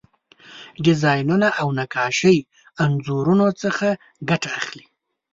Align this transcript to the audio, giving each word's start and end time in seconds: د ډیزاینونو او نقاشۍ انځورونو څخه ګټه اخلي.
د 0.75 0.77
ډیزاینونو 0.85 1.47
او 1.61 1.67
نقاشۍ 1.79 2.37
انځورونو 2.83 3.47
څخه 3.61 3.87
ګټه 4.29 4.49
اخلي. 4.59 4.85